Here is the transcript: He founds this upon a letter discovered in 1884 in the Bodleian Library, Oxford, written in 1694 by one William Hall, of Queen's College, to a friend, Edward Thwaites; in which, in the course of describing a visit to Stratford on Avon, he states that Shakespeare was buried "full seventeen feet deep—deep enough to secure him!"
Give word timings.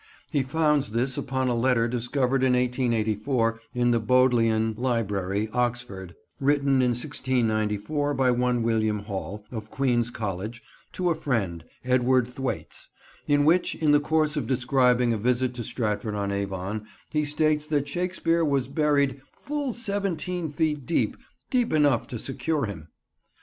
He 0.31 0.41
founds 0.41 0.93
this 0.93 1.15
upon 1.15 1.47
a 1.47 1.53
letter 1.53 1.87
discovered 1.87 2.41
in 2.41 2.53
1884 2.53 3.61
in 3.75 3.91
the 3.91 3.99
Bodleian 3.99 4.73
Library, 4.75 5.47
Oxford, 5.53 6.15
written 6.39 6.81
in 6.81 6.95
1694 6.97 8.15
by 8.15 8.31
one 8.31 8.63
William 8.63 9.01
Hall, 9.01 9.45
of 9.51 9.69
Queen's 9.69 10.09
College, 10.09 10.63
to 10.93 11.11
a 11.11 11.13
friend, 11.13 11.63
Edward 11.85 12.27
Thwaites; 12.27 12.87
in 13.27 13.45
which, 13.45 13.75
in 13.75 13.91
the 13.91 13.99
course 13.99 14.35
of 14.35 14.47
describing 14.47 15.13
a 15.13 15.19
visit 15.19 15.53
to 15.53 15.63
Stratford 15.63 16.15
on 16.15 16.31
Avon, 16.31 16.87
he 17.11 17.23
states 17.23 17.67
that 17.67 17.87
Shakespeare 17.87 18.43
was 18.43 18.67
buried 18.67 19.21
"full 19.31 19.71
seventeen 19.71 20.49
feet 20.49 20.87
deep—deep 20.87 21.71
enough 21.71 22.07
to 22.07 22.17
secure 22.17 22.65
him!" 22.65 22.87